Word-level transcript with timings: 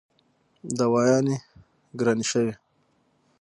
دوايانې 0.77 1.37
ګرانې 1.99 2.23
شوې 2.31 2.53